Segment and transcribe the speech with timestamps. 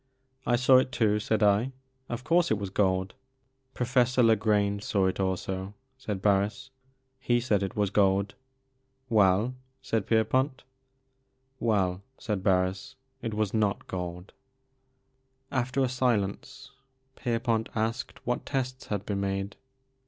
[0.47, 1.73] I saw it too," said I;
[2.09, 3.13] of course, it was gold."
[3.75, 8.33] Professor La Grange saw it also, '* said Harris;•* he said it was gold."
[9.09, 9.53] "Well?
[9.83, 10.63] "said Pierpont."
[11.59, 14.33] Well," said Harris," it was not gold."
[15.51, 16.71] After a silence
[17.15, 19.55] Pierpont asked what tests had been made.